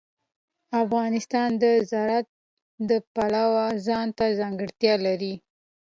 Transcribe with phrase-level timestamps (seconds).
[0.83, 2.27] افغانستان د زراعت
[2.89, 5.33] د پلوه ځانته ځانګړتیا لري.